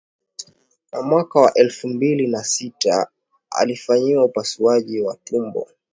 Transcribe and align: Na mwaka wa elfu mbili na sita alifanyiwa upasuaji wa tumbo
Na 0.91 1.01
mwaka 1.01 1.39
wa 1.39 1.53
elfu 1.53 1.87
mbili 1.87 2.27
na 2.27 2.43
sita 2.43 3.07
alifanyiwa 3.51 4.25
upasuaji 4.25 5.01
wa 5.01 5.15
tumbo 5.23 5.67